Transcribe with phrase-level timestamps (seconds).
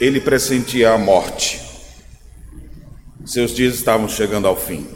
[0.00, 1.60] ele pressentia a morte.
[3.24, 4.86] Seus dias estavam chegando ao fim.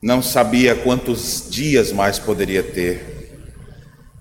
[0.00, 3.38] Não sabia quantos dias mais poderia ter.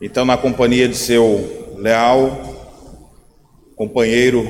[0.01, 2.51] Então, na companhia de seu leal
[3.75, 4.41] companheiro,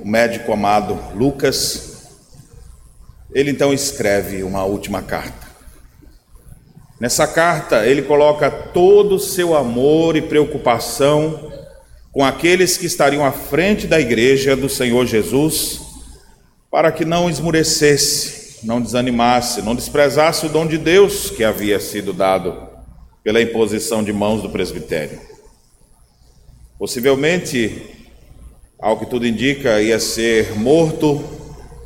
[0.00, 2.08] o médico amado Lucas,
[3.34, 5.46] ele então escreve uma última carta.
[7.00, 11.52] Nessa carta, ele coloca todo o seu amor e preocupação
[12.18, 15.80] com aqueles que estariam à frente da igreja do Senhor Jesus,
[16.68, 22.12] para que não esmurecesse, não desanimasse, não desprezasse o dom de Deus que havia sido
[22.12, 22.70] dado
[23.22, 25.20] pela imposição de mãos do presbitério.
[26.76, 27.86] Possivelmente,
[28.80, 31.22] ao que tudo indica, ia ser morto,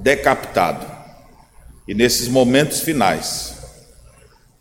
[0.01, 0.87] decapitado.
[1.87, 3.55] E nesses momentos finais,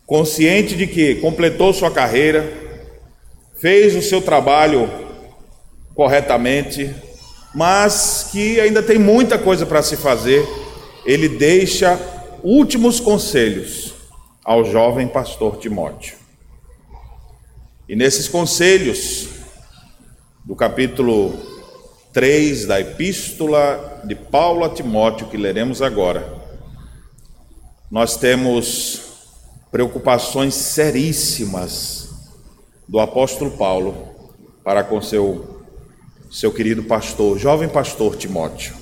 [0.06, 2.52] consciente de que completou sua carreira,
[3.56, 5.10] fez o seu trabalho
[6.02, 6.96] corretamente,
[7.54, 10.44] mas que ainda tem muita coisa para se fazer,
[11.06, 12.00] ele deixa
[12.42, 13.94] últimos conselhos
[14.44, 16.16] ao jovem pastor Timóteo.
[17.88, 19.28] E nesses conselhos,
[20.44, 21.40] do capítulo
[22.12, 26.34] 3 da epístola de Paulo a Timóteo, que leremos agora,
[27.92, 29.04] nós temos
[29.70, 32.10] preocupações seríssimas
[32.90, 34.10] do apóstolo Paulo
[34.64, 35.61] para com seu,
[36.32, 38.74] seu querido pastor, jovem pastor Timóteo.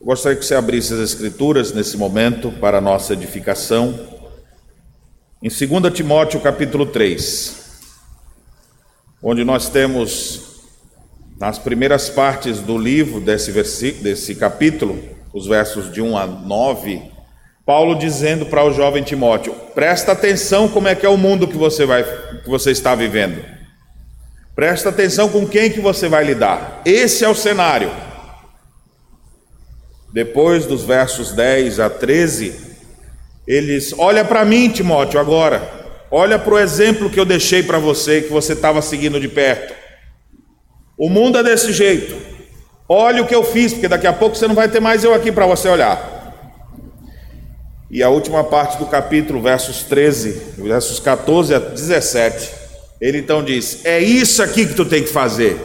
[0.00, 3.94] Eu gostaria que você abrisse as escrituras nesse momento para nossa edificação.
[5.42, 7.82] Em 2 Timóteo capítulo 3,
[9.22, 10.62] onde nós temos
[11.38, 13.52] nas primeiras partes do livro desse
[13.92, 14.98] desse capítulo,
[15.34, 17.02] os versos de 1 a 9,
[17.66, 21.58] Paulo dizendo para o jovem Timóteo: presta atenção como é que é o mundo que
[21.58, 22.02] você vai
[22.42, 23.57] que você está vivendo.
[24.58, 26.82] Presta atenção com quem que você vai lidar.
[26.84, 27.92] Esse é o cenário.
[30.12, 32.56] Depois dos versos 10 a 13,
[33.46, 35.62] eles olha para mim, Timóteo, agora.
[36.10, 39.72] Olha para o exemplo que eu deixei para você que você estava seguindo de perto.
[40.98, 42.16] O mundo é desse jeito.
[42.88, 45.14] Olha o que eu fiz, porque daqui a pouco você não vai ter mais eu
[45.14, 46.34] aqui para você olhar.
[47.88, 52.57] E a última parte do capítulo, versos 13, versos 14 a 17,
[53.00, 55.58] ele então diz: É isso aqui que tu tem que fazer.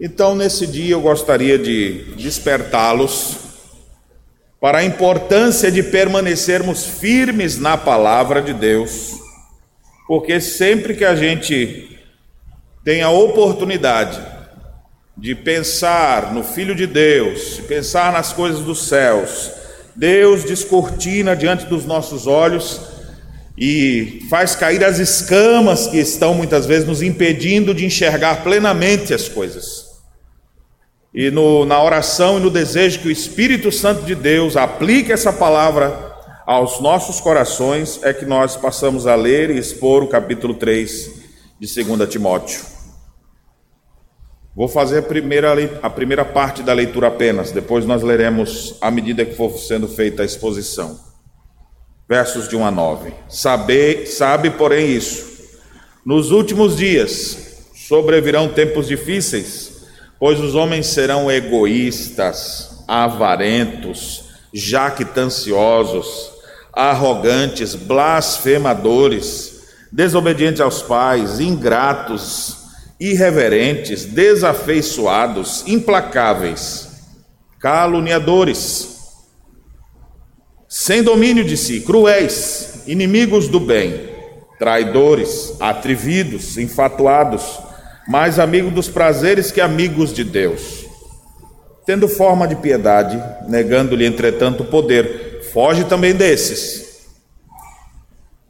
[0.00, 3.36] Então, nesse dia, eu gostaria de despertá-los
[4.58, 9.12] para a importância de permanecermos firmes na palavra de Deus,
[10.06, 11.98] porque sempre que a gente
[12.82, 14.20] tem a oportunidade
[15.16, 19.50] de pensar no Filho de Deus, de pensar nas coisas dos céus,
[19.94, 22.99] Deus descortina diante dos nossos olhos
[23.60, 29.28] e faz cair as escamas que estão muitas vezes nos impedindo de enxergar plenamente as
[29.28, 29.90] coisas.
[31.12, 35.30] E no, na oração e no desejo que o Espírito Santo de Deus aplique essa
[35.30, 36.10] palavra
[36.46, 41.10] aos nossos corações, é que nós passamos a ler e expor o capítulo 3
[41.60, 42.62] de 2 Timóteo.
[44.56, 49.24] Vou fazer a primeira, a primeira parte da leitura apenas, depois nós leremos à medida
[49.24, 51.09] que for sendo feita a exposição.
[52.10, 53.14] Versos de 1 a 9.
[53.28, 55.30] Sabe, sabe, porém, isso.
[56.04, 59.84] Nos últimos dias sobrevirão tempos difíceis,
[60.18, 66.32] pois os homens serão egoístas, avarentos, jactanciosos,
[66.72, 72.56] arrogantes, blasfemadores, desobedientes aos pais, ingratos,
[72.98, 76.88] irreverentes, desafeiçoados, implacáveis,
[77.60, 78.99] caluniadores,
[80.70, 84.08] sem domínio de si, cruéis, inimigos do bem,
[84.56, 87.58] traidores, atrevidos, infatuados,
[88.06, 90.86] mais amigos dos prazeres que amigos de Deus.
[91.84, 96.90] Tendo forma de piedade, negando-lhe, entretanto, o poder, foge também desses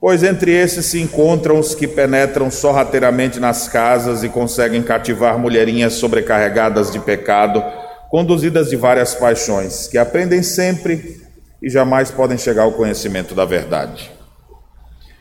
[0.00, 5.92] Pois entre esses se encontram os que penetram sorrateiramente nas casas e conseguem cativar mulherinhas
[5.94, 7.62] sobrecarregadas de pecado,
[8.08, 11.19] conduzidas de várias paixões, que aprendem sempre
[11.62, 14.10] e jamais podem chegar ao conhecimento da verdade.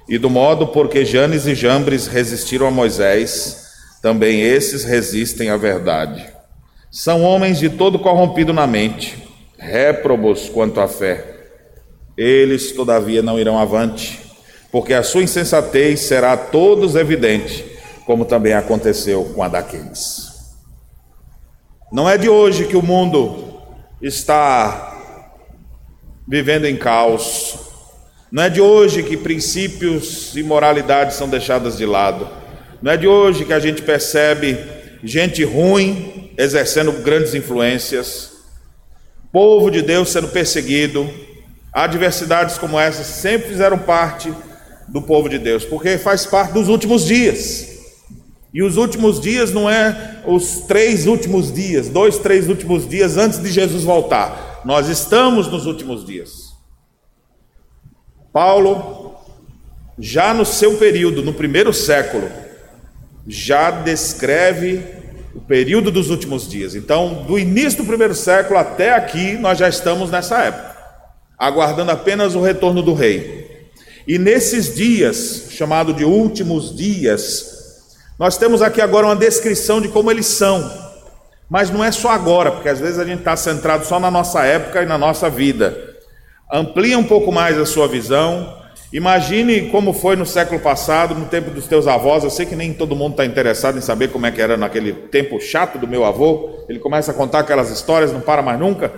[0.07, 3.67] E do modo porque Janes e Jambres resistiram a Moisés,
[4.01, 6.25] também esses resistem à verdade.
[6.91, 9.27] São homens de todo corrompido na mente,
[9.57, 11.25] réprobos quanto à fé.
[12.17, 14.29] Eles, todavia, não irão avante
[14.71, 17.65] porque a sua insensatez será a todos evidente,
[18.05, 20.29] como também aconteceu com a daqueles.
[21.91, 23.59] Não é de hoje que o mundo
[24.01, 24.88] está
[26.29, 27.57] vivendo em caos.
[28.31, 32.29] Não é de hoje que princípios e moralidades são deixadas de lado.
[32.79, 34.55] Não é de hoje que a gente percebe
[35.03, 38.31] gente ruim exercendo grandes influências,
[39.31, 41.09] povo de Deus sendo perseguido,
[41.73, 44.31] adversidades como essas sempre fizeram parte
[44.87, 47.67] do povo de Deus, porque faz parte dos últimos dias.
[48.53, 53.41] E os últimos dias não é os três últimos dias, dois, três últimos dias antes
[53.41, 54.48] de Jesus voltar.
[54.65, 56.53] Nós estamos nos últimos dias.
[58.31, 59.15] Paulo,
[59.97, 62.29] já no seu período, no primeiro século,
[63.27, 64.83] já descreve
[65.33, 66.75] o período dos últimos dias.
[66.75, 70.75] Então, do início do primeiro século até aqui, nós já estamos nessa época,
[71.37, 73.69] aguardando apenas o retorno do rei.
[74.07, 80.11] E nesses dias, chamado de últimos dias, nós temos aqui agora uma descrição de como
[80.11, 80.88] eles são.
[81.49, 84.43] Mas não é só agora, porque às vezes a gente está centrado só na nossa
[84.43, 85.75] época e na nossa vida.
[86.51, 88.57] Amplie um pouco mais a sua visão.
[88.93, 92.23] Imagine como foi no século passado, no tempo dos teus avós.
[92.23, 94.93] Eu sei que nem todo mundo está interessado em saber como é que era naquele
[94.93, 96.65] tempo chato do meu avô.
[96.69, 98.91] Ele começa a contar aquelas histórias, não para mais nunca.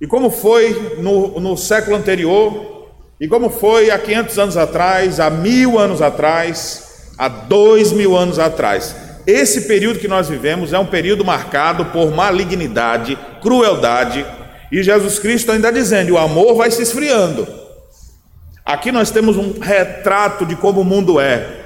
[0.00, 2.90] E como foi no, no século anterior,
[3.20, 8.38] e como foi há 500 anos atrás, há mil anos atrás, há dois mil anos
[8.38, 9.05] atrás.
[9.26, 14.24] Esse período que nós vivemos é um período marcado por malignidade, crueldade,
[14.70, 17.46] e Jesus Cristo ainda dizendo: o amor vai se esfriando.
[18.64, 21.64] Aqui nós temos um retrato de como o mundo é.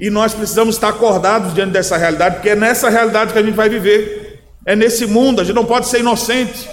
[0.00, 3.54] E nós precisamos estar acordados diante dessa realidade, porque é nessa realidade que a gente
[3.54, 4.42] vai viver.
[4.64, 6.68] É nesse mundo, a gente não pode ser inocente.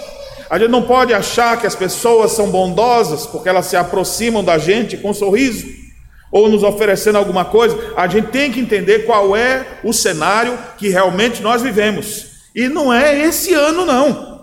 [0.50, 4.58] A gente não pode achar que as pessoas são bondosas porque elas se aproximam da
[4.58, 5.83] gente com um sorriso
[6.34, 7.94] ou nos oferecendo alguma coisa.
[7.96, 12.34] A gente tem que entender qual é o cenário que realmente nós vivemos.
[12.56, 14.34] E não é esse ano, não.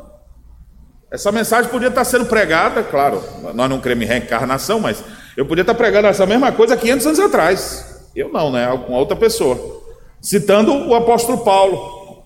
[1.10, 3.20] Essa mensagem podia estar sendo pregada, claro,
[3.52, 5.02] nós não cremos em reencarnação, mas
[5.37, 8.02] eu podia estar pregando essa mesma coisa 500 anos atrás.
[8.14, 8.66] Eu não, né?
[8.66, 9.82] Alguma outra pessoa.
[10.20, 12.22] Citando o apóstolo Paulo.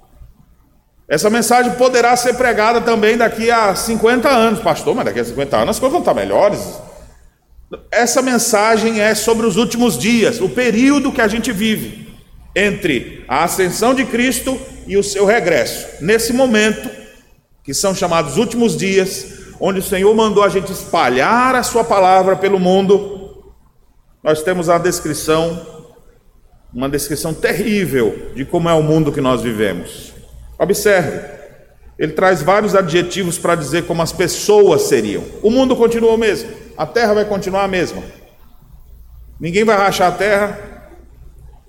[1.09, 5.57] Essa mensagem poderá ser pregada também daqui a 50 anos, pastor, mas daqui a 50
[5.57, 6.79] anos as coisas vão estar melhores.
[7.91, 12.09] Essa mensagem é sobre os últimos dias, o período que a gente vive
[12.55, 15.87] entre a ascensão de Cristo e o seu regresso.
[16.01, 16.89] Nesse momento,
[17.65, 22.37] que são chamados últimos dias, onde o Senhor mandou a gente espalhar a Sua palavra
[22.37, 23.45] pelo mundo,
[24.23, 25.67] nós temos a descrição,
[26.73, 30.13] uma descrição terrível de como é o mundo que nós vivemos.
[30.59, 31.21] Observe,
[31.99, 35.23] ele traz vários adjetivos para dizer como as pessoas seriam.
[35.43, 38.03] O mundo continua o mesmo, a terra vai continuar a mesma.
[39.39, 40.75] Ninguém vai rachar a terra,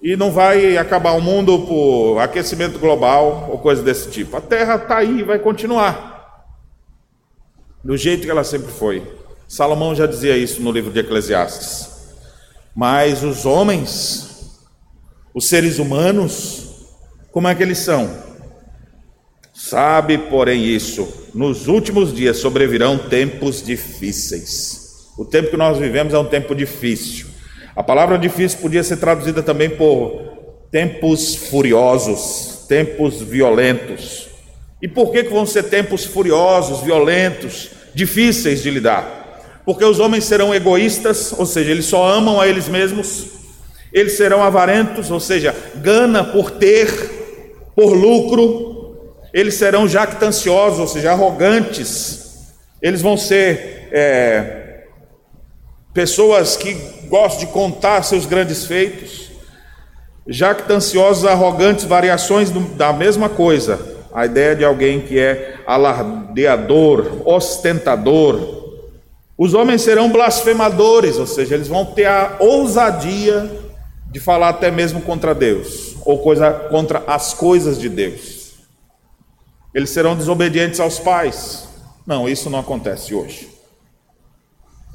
[0.06, 4.38] e não vai acabar o mundo por aquecimento global ou coisa desse tipo.
[4.38, 6.16] A Terra está aí e vai continuar
[7.84, 9.02] do jeito que ela sempre foi.
[9.48, 11.90] Salomão já dizia isso no livro de Eclesiastes.
[12.76, 14.60] Mas os homens,
[15.34, 16.86] os seres humanos,
[17.32, 18.08] como é que eles são?
[19.56, 24.85] Sabe, porém, isso: nos últimos dias sobrevirão tempos difíceis.
[25.18, 27.28] O tempo que nós vivemos é um tempo difícil.
[27.76, 30.22] A palavra difícil podia ser traduzida também por
[30.72, 34.28] tempos furiosos, tempos violentos.
[34.82, 39.62] E por que, que vão ser tempos furiosos, violentos, difíceis de lidar?
[39.66, 43.28] Porque os homens serão egoístas, ou seja, eles só amam a eles mesmos,
[43.92, 46.88] eles serão avarentos, ou seja, gana por ter,
[47.74, 54.65] por lucro, eles serão jactanciosos, ou seja, arrogantes, eles vão ser é,
[55.96, 56.74] pessoas que
[57.08, 59.32] gosto de contar seus grandes feitos,
[60.28, 63.80] jactanciosos, arrogantes, variações da mesma coisa.
[64.14, 68.74] A ideia de alguém que é alardeador, ostentador.
[69.38, 73.50] Os homens serão blasfemadores, ou seja, eles vão ter a ousadia
[74.12, 78.54] de falar até mesmo contra Deus, ou coisa contra as coisas de Deus.
[79.74, 81.70] Eles serão desobedientes aos pais.
[82.06, 83.55] Não, isso não acontece hoje.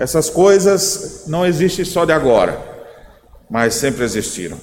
[0.01, 2.59] Essas coisas não existem só de agora,
[3.51, 4.59] mas sempre existiram.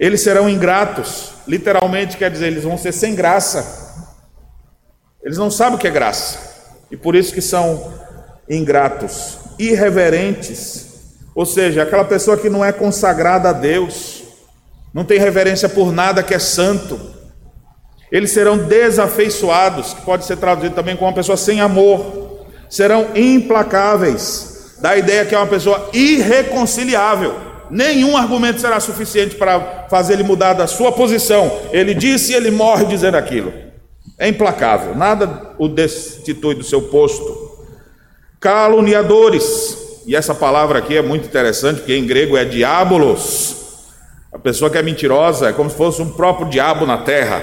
[0.00, 4.06] Eles serão ingratos, literalmente quer dizer, eles vão ser sem graça.
[5.22, 6.38] Eles não sabem o que é graça,
[6.90, 7.92] e por isso que são
[8.48, 10.86] ingratos, irreverentes,
[11.34, 14.22] ou seja, aquela pessoa que não é consagrada a Deus,
[14.94, 16.98] não tem reverência por nada que é santo.
[18.10, 22.46] Eles serão desafeiçoados, que pode ser traduzido também como uma pessoa sem amor.
[22.70, 27.34] Serão implacáveis, dá a ideia que é uma pessoa irreconciliável.
[27.70, 31.50] Nenhum argumento será suficiente para fazer ele mudar da sua posição.
[31.70, 33.52] Ele disse e ele morre dizendo aquilo.
[34.18, 37.58] É implacável, nada o destitui do seu posto.
[38.40, 43.56] Caluniadores, e essa palavra aqui é muito interessante, porque em grego é diabolos.
[44.32, 47.42] A pessoa que é mentirosa é como se fosse um próprio diabo na terra.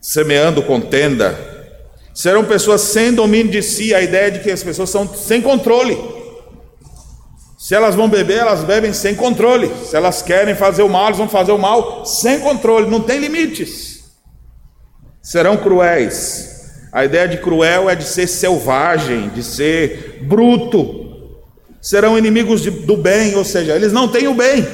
[0.00, 1.38] semeando contenda.
[2.12, 5.96] Serão pessoas sem domínio de si, a ideia de que as pessoas são sem controle.
[7.72, 9.72] Se elas vão beber, elas bebem sem controle.
[9.86, 13.18] Se elas querem fazer o mal, elas vão fazer o mal sem controle, não tem
[13.18, 14.12] limites.
[15.22, 16.90] Serão cruéis.
[16.92, 21.32] A ideia de cruel é de ser selvagem, de ser bruto.
[21.80, 24.68] Serão inimigos de, do bem, ou seja, eles não têm o bem.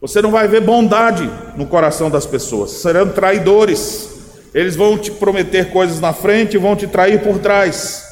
[0.00, 2.70] Você não vai ver bondade no coração das pessoas.
[2.70, 4.08] Serão traidores.
[4.54, 8.10] Eles vão te prometer coisas na frente e vão te trair por trás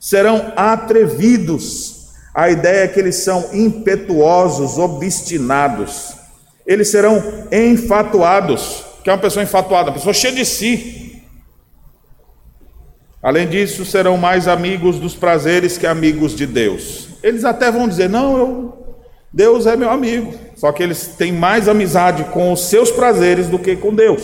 [0.00, 1.99] serão atrevidos.
[2.34, 6.14] A ideia é que eles são impetuosos, obstinados.
[6.66, 8.84] Eles serão enfatuados.
[9.02, 11.22] Que é uma pessoa enfatuada, uma pessoa cheia de si.
[13.22, 17.08] Além disso, serão mais amigos dos prazeres que amigos de Deus.
[17.22, 18.96] Eles até vão dizer: Não, eu,
[19.32, 20.34] Deus é meu amigo.
[20.56, 24.22] Só que eles têm mais amizade com os seus prazeres do que com Deus.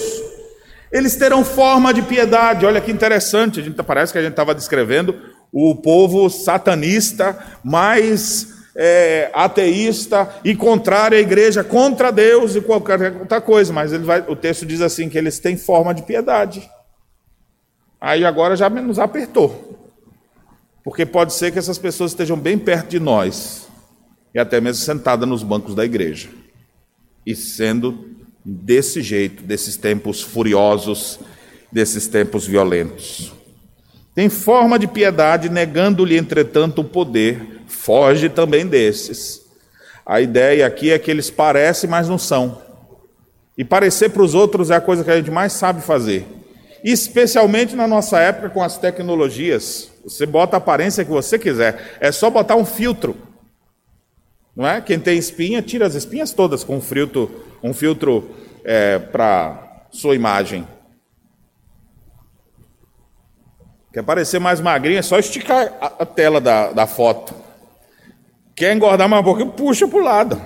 [0.93, 2.65] Eles terão forma de piedade.
[2.65, 3.61] Olha que interessante.
[3.61, 5.15] A gente parece que a gente estava descrevendo
[5.59, 7.35] o povo satanista,
[7.65, 13.73] mais é, ateísta e contrário à igreja, contra Deus e qualquer outra coisa.
[13.73, 16.69] Mas ele vai, o texto diz assim que eles têm forma de piedade.
[17.99, 19.89] Aí agora já nos apertou.
[20.85, 23.67] Porque pode ser que essas pessoas estejam bem perto de nós
[24.35, 26.29] e até mesmo sentadas nos bancos da igreja.
[27.25, 28.11] E sendo
[28.45, 31.19] desse jeito, desses tempos furiosos,
[31.73, 33.33] desses tempos violentos.
[34.17, 39.43] Tem forma de piedade, negando-lhe, entretanto, o poder, foge também desses.
[40.07, 42.63] A ideia aqui é que eles parecem, mas não são.
[43.59, 46.27] E parecer para os outros é a coisa que a gente mais sabe fazer.
[46.83, 49.91] Especialmente na nossa época com as tecnologias.
[50.03, 51.99] Você bota a aparência que você quiser.
[52.01, 53.15] É só botar um filtro.
[54.57, 54.81] Não é?
[54.81, 58.31] Quem tem espinha, tira as espinhas todas com um filtro, um filtro
[58.65, 60.67] é, para sua imagem.
[63.97, 67.35] Quer parecer mais magrinho, é só esticar a, tela da, da foto.
[68.55, 70.43] Quer engordar mais um pouquinho, puxa para o lado.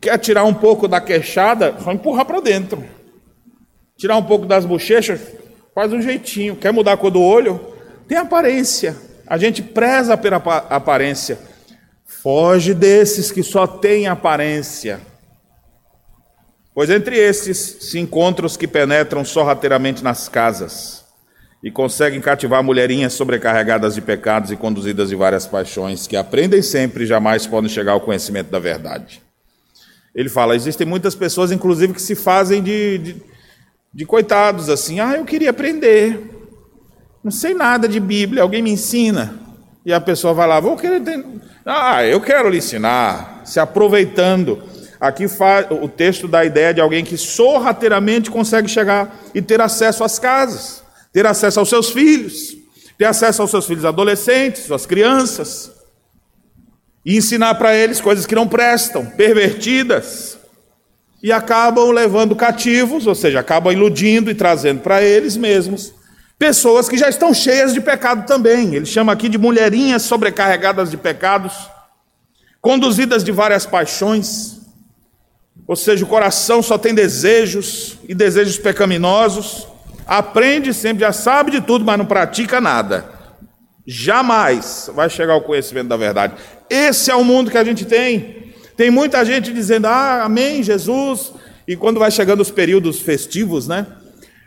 [0.00, 2.84] Quer tirar um pouco da queixada, só empurrar para dentro.
[3.98, 5.20] Tirar um pouco das bochechas,
[5.74, 6.54] faz um jeitinho.
[6.54, 7.74] Quer mudar a cor do olho?
[8.06, 8.96] Tem aparência.
[9.26, 11.36] A gente preza pela aparência.
[12.06, 15.00] Foge desses que só têm aparência.
[16.72, 20.99] Pois entre estes se encontram os que penetram sorrateiramente nas casas
[21.62, 27.04] e conseguem cativar mulherinhas sobrecarregadas de pecados e conduzidas de várias paixões, que aprendem sempre
[27.04, 29.22] e jamais podem chegar ao conhecimento da verdade.
[30.14, 33.22] Ele fala: existem muitas pessoas, inclusive, que se fazem de, de,
[33.92, 36.18] de coitados, assim, ah, eu queria aprender,
[37.22, 39.38] não sei nada de Bíblia, alguém me ensina.
[39.84, 41.02] E a pessoa vai lá, vou querer.
[41.64, 44.62] Ah, eu quero lhe ensinar, se aproveitando.
[45.00, 45.24] Aqui
[45.80, 50.18] o texto dá a ideia de alguém que sorrateiramente consegue chegar e ter acesso às
[50.18, 50.80] casas
[51.12, 52.56] ter acesso aos seus filhos,
[52.96, 55.72] ter acesso aos seus filhos adolescentes, suas crianças,
[57.04, 60.38] e ensinar para eles coisas que não prestam, pervertidas,
[61.22, 65.92] e acabam levando cativos, ou seja, acabam iludindo e trazendo para eles mesmos
[66.38, 68.74] pessoas que já estão cheias de pecado também.
[68.74, 71.52] Ele chama aqui de mulherinhas sobrecarregadas de pecados,
[72.62, 74.58] conduzidas de várias paixões,
[75.66, 79.69] ou seja, o coração só tem desejos e desejos pecaminosos
[80.10, 83.04] aprende sempre, já sabe de tudo, mas não pratica nada.
[83.86, 86.34] Jamais vai chegar ao conhecimento da verdade.
[86.68, 88.52] Esse é o mundo que a gente tem.
[88.76, 91.32] Tem muita gente dizendo, ah, amém, Jesus.
[91.66, 93.86] E quando vai chegando os períodos festivos, né?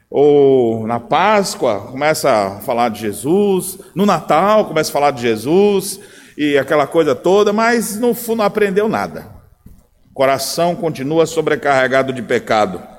[0.09, 3.79] Ou na Páscoa, começa a falar de Jesus.
[3.95, 5.97] No Natal, começa a falar de Jesus.
[6.37, 9.27] E aquela coisa toda, mas no fundo não aprendeu nada.
[10.11, 12.92] O coração continua sobrecarregado de pecado.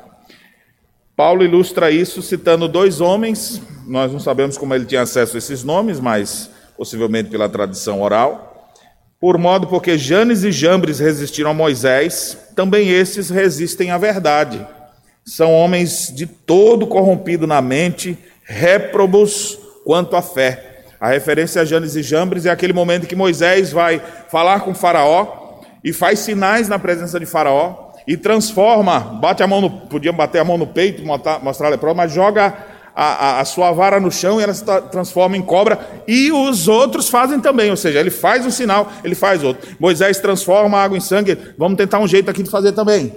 [1.17, 5.63] Paulo ilustra isso citando dois homens, nós não sabemos como ele tinha acesso a esses
[5.63, 8.73] nomes, mas possivelmente pela tradição oral.
[9.21, 14.67] Por modo porque Janes e Jambres resistiram a Moisés, também esses resistem à verdade.
[15.25, 20.85] São homens de todo corrompido na mente, réprobos quanto à fé.
[21.01, 24.75] A referência a Janes e Jambres é aquele momento em que Moisés vai falar com
[24.75, 30.13] Faraó e faz sinais na presença de Faraó, e transforma, bate a mão no, podia
[30.13, 31.03] bater a mão no peito,
[31.43, 32.55] mostrar a leprosa, mas joga
[32.95, 36.69] a, a, a, sua vara no chão e ela se transforma em cobra, e os
[36.69, 39.75] outros fazem também, ou seja, ele faz um sinal, ele faz outro.
[39.81, 43.13] Moisés transforma a água em sangue, vamos tentar um jeito aqui de fazer também.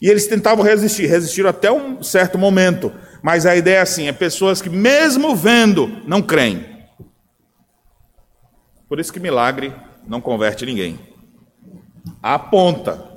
[0.00, 2.90] E eles tentavam resistir, resistiram até um certo momento,
[3.22, 6.64] mas a ideia é assim: é pessoas que, mesmo vendo, não creem.
[8.88, 9.74] Por isso que milagre
[10.08, 10.98] não converte ninguém.
[12.22, 13.09] Aponta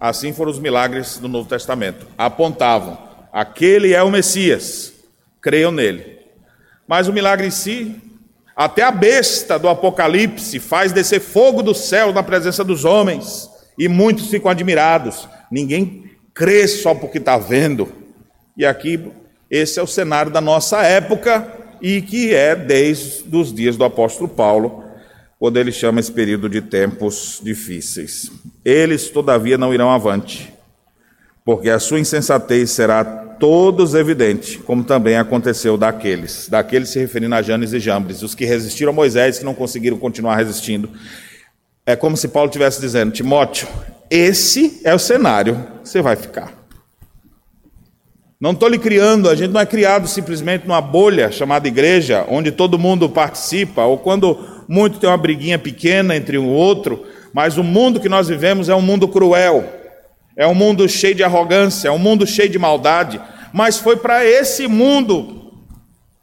[0.00, 2.06] Assim foram os milagres do Novo Testamento.
[2.16, 2.98] Apontavam.
[3.32, 4.92] aquele é o Messias,
[5.40, 6.18] creiam nele.
[6.86, 7.96] Mas o milagre em si,
[8.56, 13.86] até a besta do Apocalipse faz descer fogo do céu na presença dos homens, e
[13.88, 15.28] muitos ficam admirados.
[15.50, 17.92] Ninguém crê só porque está vendo.
[18.56, 19.12] E aqui,
[19.50, 21.46] esse é o cenário da nossa época
[21.80, 24.84] e que é desde os dias do apóstolo Paulo,
[25.38, 28.30] quando ele chama esse período de tempos difíceis.
[28.64, 30.52] Eles, todavia, não irão avante,
[31.44, 37.42] porque a sua insensatez será todos evidente, como também aconteceu daqueles, daqueles se referindo a
[37.42, 40.90] Janes e Jambres, os que resistiram a Moisés, que não conseguiram continuar resistindo.
[41.86, 43.68] É como se Paulo estivesse dizendo: Timóteo,
[44.10, 46.52] esse é o cenário que você vai ficar.
[48.40, 52.52] Não estou lhe criando, a gente não é criado simplesmente numa bolha chamada igreja, onde
[52.52, 54.38] todo mundo participa, ou quando
[54.68, 58.74] muito tem uma briguinha pequena entre um outro, mas o mundo que nós vivemos é
[58.74, 59.64] um mundo cruel,
[60.36, 63.20] é um mundo cheio de arrogância, é um mundo cheio de maldade,
[63.52, 65.52] mas foi para esse mundo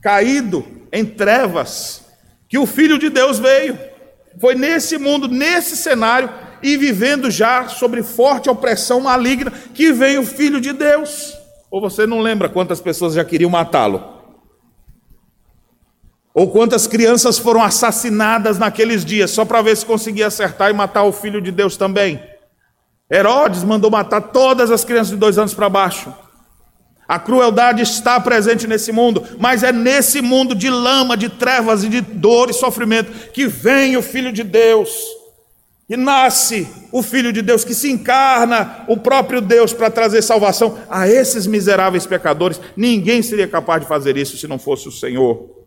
[0.01, 2.05] caído em trevas
[2.47, 3.77] que o Filho de Deus veio.
[4.39, 6.29] Foi nesse mundo, nesse cenário,
[6.61, 11.33] e vivendo já sobre forte opressão maligna, que veio o Filho de Deus.
[11.69, 14.14] Ou você não lembra quantas pessoas já queriam matá-lo?
[16.35, 21.03] Ou quantas crianças foram assassinadas naqueles dias só para ver se conseguia acertar e matar
[21.03, 22.21] o filho de Deus também?
[23.09, 26.13] Herodes mandou matar todas as crianças de dois anos para baixo.
[27.07, 31.87] A crueldade está presente nesse mundo, mas é nesse mundo de lama, de trevas e
[31.87, 34.89] de dor e sofrimento que vem o Filho de Deus
[35.87, 40.77] e nasce o Filho de Deus, que se encarna o próprio Deus para trazer salvação
[40.89, 42.59] a esses miseráveis pecadores.
[42.75, 45.64] Ninguém seria capaz de fazer isso se não fosse o Senhor.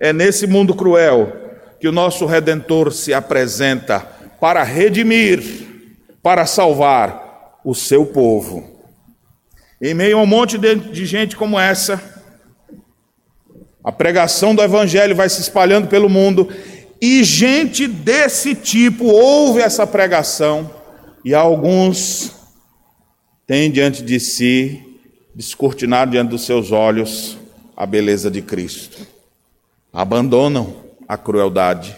[0.00, 1.30] É nesse mundo cruel
[1.78, 4.00] que o nosso Redentor se apresenta
[4.40, 5.42] para redimir,
[6.22, 8.80] para salvar o seu povo.
[9.80, 12.02] Em meio a um monte de gente como essa,
[13.82, 16.48] a pregação do Evangelho vai se espalhando pelo mundo
[17.00, 20.70] e gente desse tipo ouve essa pregação
[21.24, 22.32] e alguns
[23.46, 24.98] têm diante de si,
[25.34, 27.38] descortinado diante dos seus olhos,
[27.74, 29.09] a beleza de Cristo.
[29.92, 30.76] Abandonam
[31.08, 31.96] a crueldade,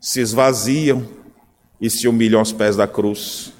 [0.00, 1.06] se esvaziam
[1.78, 3.52] e se humilham aos pés da cruz.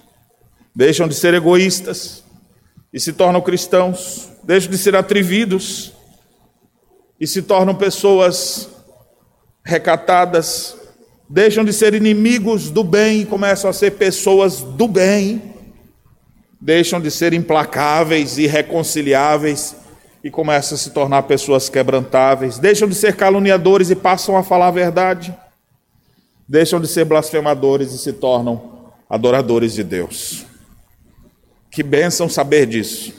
[0.74, 2.24] Deixam de ser egoístas
[2.90, 5.92] e se tornam cristãos, deixam de ser atrevidos
[7.20, 8.70] e se tornam pessoas
[9.62, 10.74] recatadas,
[11.28, 15.54] deixam de ser inimigos do bem e começam a ser pessoas do bem,
[16.58, 19.76] deixam de ser implacáveis e reconciliáveis
[20.28, 24.66] e começam a se tornar pessoas quebrantáveis, deixam de ser caluniadores e passam a falar
[24.66, 25.34] a verdade,
[26.46, 30.44] deixam de ser blasfemadores e se tornam adoradores de Deus.
[31.70, 33.14] Que bênção saber disso.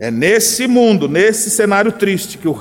[0.00, 2.60] É nesse mundo, nesse cenário triste, que o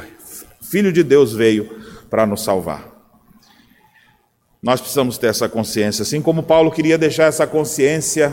[0.61, 2.87] Filho de Deus veio para nos salvar.
[4.61, 8.31] Nós precisamos ter essa consciência, assim como Paulo queria deixar essa consciência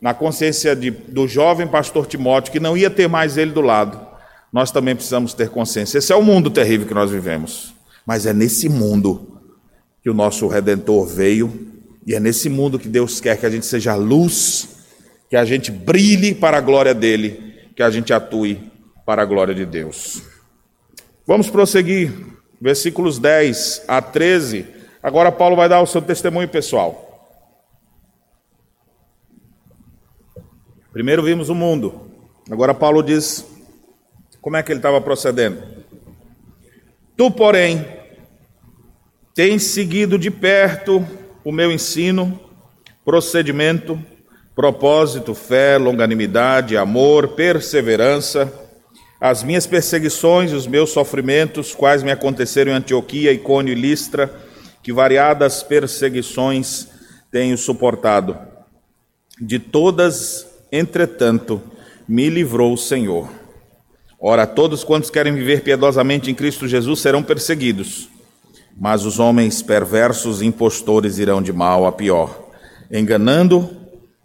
[0.00, 4.13] na consciência de, do jovem pastor Timóteo, que não ia ter mais ele do lado.
[4.54, 5.98] Nós também precisamos ter consciência.
[5.98, 7.74] Esse é o mundo terrível que nós vivemos.
[8.06, 9.40] Mas é nesse mundo
[10.00, 11.72] que o nosso redentor veio,
[12.06, 14.68] e é nesse mundo que Deus quer que a gente seja luz,
[15.28, 18.70] que a gente brilhe para a glória dele, que a gente atue
[19.04, 20.22] para a glória de Deus.
[21.26, 22.12] Vamos prosseguir,
[22.60, 24.66] versículos 10 a 13.
[25.02, 27.28] Agora Paulo vai dar o seu testemunho pessoal.
[30.92, 32.08] Primeiro vimos o mundo.
[32.48, 33.52] Agora Paulo diz
[34.44, 35.56] como é que ele estava procedendo.
[37.16, 37.82] Tu, porém,
[39.34, 41.02] tens seguido de perto
[41.42, 42.38] o meu ensino,
[43.06, 43.98] procedimento,
[44.54, 48.52] propósito, fé, longanimidade, amor, perseverança,
[49.18, 54.30] as minhas perseguições, os meus sofrimentos, quais me aconteceram em Antioquia, Icônio e Listra,
[54.82, 56.88] que variadas perseguições
[57.30, 58.36] tenho suportado.
[59.40, 61.62] De todas, entretanto,
[62.06, 63.43] me livrou o Senhor.
[64.26, 68.08] Ora, todos quantos querem viver piedosamente em Cristo Jesus serão perseguidos,
[68.74, 72.48] mas os homens perversos e impostores irão de mal a pior,
[72.90, 73.68] enganando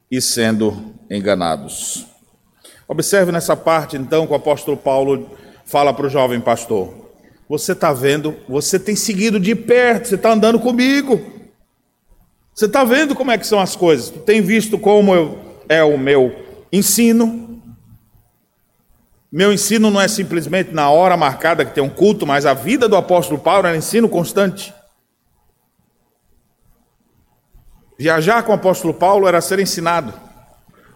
[0.10, 2.06] e sendo enganados.
[2.88, 5.32] Observe nessa parte, então, que o apóstolo Paulo
[5.66, 6.94] fala para o jovem pastor:
[7.50, 11.20] você está vendo, você tem seguido de perto, você está andando comigo.
[12.56, 14.12] Você está vendo como é que são as coisas.
[14.26, 16.34] Tem visto como eu, é o meu
[16.72, 17.49] ensino.
[19.32, 22.90] Meu ensino não é simplesmente na hora marcada que tem um culto, mas a vida
[22.90, 24.74] do apóstolo Paulo era ensino constante.
[27.98, 30.14] Viajar com o apóstolo Paulo era ser ensinado.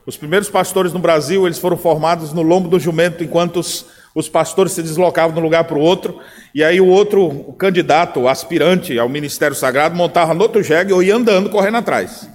[0.05, 4.27] Os primeiros pastores no Brasil, eles foram formados no lombo do jumento, enquanto os, os
[4.27, 6.19] pastores se deslocavam de um lugar para o outro,
[6.55, 10.91] e aí o outro o candidato, o aspirante ao ministério sagrado, montava no outro jegue
[10.91, 12.27] ou ia andando, correndo atrás.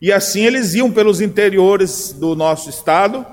[0.00, 3.26] E assim eles iam pelos interiores do nosso estado,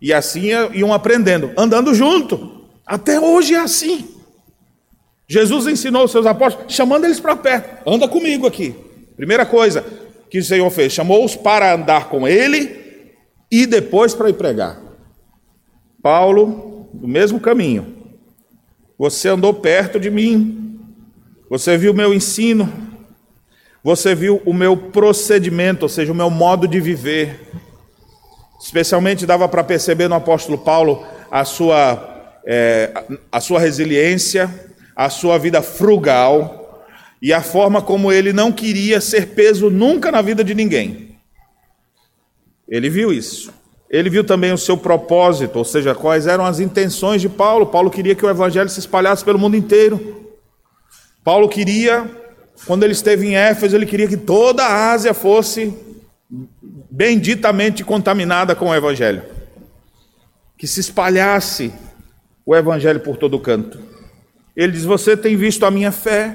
[0.00, 2.66] e assim iam aprendendo, andando junto.
[2.86, 4.08] Até hoje é assim.
[5.26, 7.88] Jesus ensinou os seus apóstolos, chamando eles para perto.
[7.88, 8.74] Anda comigo aqui.
[9.16, 9.84] Primeira coisa
[10.30, 13.14] que o Senhor fez, chamou-os para andar com ele
[13.50, 14.80] e depois para ir pregar.
[16.02, 17.96] Paulo, do mesmo caminho.
[18.98, 20.78] Você andou perto de mim,
[21.48, 22.70] você viu o meu ensino,
[23.82, 27.40] você viu o meu procedimento, ou seja, o meu modo de viver.
[28.60, 32.92] Especialmente dava para perceber no apóstolo Paulo a sua, é,
[33.30, 34.52] a sua resiliência,
[34.96, 36.84] a sua vida frugal
[37.22, 41.16] e a forma como ele não queria ser peso nunca na vida de ninguém.
[42.68, 43.52] Ele viu isso.
[43.90, 47.66] Ele viu também o seu propósito, ou seja, quais eram as intenções de Paulo.
[47.66, 50.30] Paulo queria que o evangelho se espalhasse pelo mundo inteiro.
[51.24, 52.08] Paulo queria,
[52.66, 55.74] quando ele esteve em Éfeso, ele queria que toda a Ásia fosse
[56.98, 59.22] benditamente contaminada com o evangelho.
[60.58, 61.72] Que se espalhasse
[62.44, 63.80] o evangelho por todo canto.
[64.56, 66.34] Ele diz: Você tem visto a minha fé,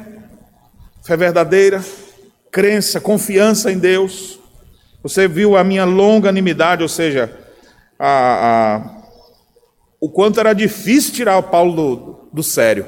[1.05, 1.83] fé verdadeira,
[2.49, 4.39] crença, confiança em Deus.
[5.03, 7.29] Você viu a minha longanimidade, ou seja,
[7.99, 9.01] a, a,
[9.99, 12.85] o quanto era difícil tirar o Paulo do, do sério.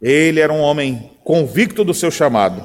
[0.00, 2.64] Ele era um homem convicto do seu chamado.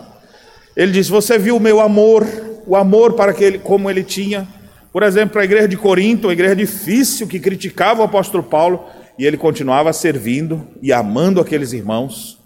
[0.78, 2.28] Ele diz: Você viu o meu amor,
[2.66, 4.48] o amor para que ele, como ele tinha.
[4.92, 8.86] Por exemplo, a igreja de Corinto, uma igreja difícil que criticava o apóstolo Paulo,
[9.18, 12.40] e ele continuava servindo e amando aqueles irmãos,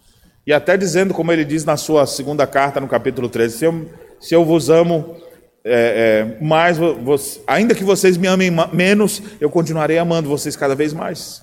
[0.46, 3.86] e até dizendo, como ele diz na sua segunda carta, no capítulo 13: Se eu,
[4.20, 5.18] se eu vos amo
[5.64, 10.74] é, é, mais, você, ainda que vocês me amem menos, eu continuarei amando vocês cada
[10.74, 11.42] vez mais.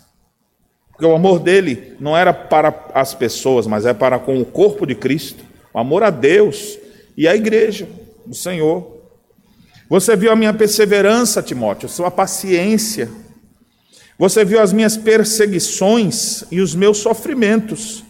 [0.90, 4.86] Porque o amor dele não era para as pessoas, mas é para com o corpo
[4.86, 6.78] de Cristo, o amor a Deus
[7.14, 7.86] e à igreja,
[8.26, 8.94] o Senhor.
[9.88, 13.10] Você viu a minha perseverança, Timóteo, sua paciência.
[14.18, 18.04] Você viu as minhas perseguições e os meus sofrimentos.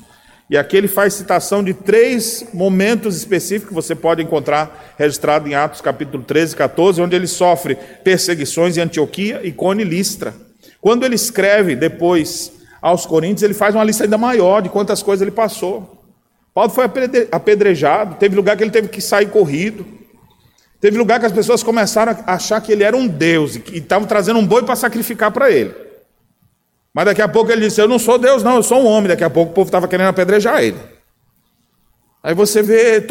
[0.48, 5.54] E aqui ele faz citação de três momentos específicos que você pode encontrar registrado em
[5.54, 10.34] Atos capítulo 13 e 14, onde ele sofre perseguições em Antioquia, Icone e Listra.
[10.80, 15.22] Quando ele escreve depois aos Coríntios, ele faz uma lista ainda maior de quantas coisas
[15.22, 16.04] ele passou.
[16.52, 16.84] Paulo foi
[17.32, 19.84] apedrejado, teve lugar que ele teve que sair corrido,
[20.84, 24.06] teve lugar que as pessoas começaram a achar que ele era um Deus e estavam
[24.06, 25.74] trazendo um boi para sacrificar para ele.
[26.92, 29.08] Mas daqui a pouco ele disse: Eu não sou Deus, não, eu sou um homem.
[29.08, 30.76] Daqui a pouco o povo estava querendo apedrejar ele.
[32.22, 33.06] Aí você vê esses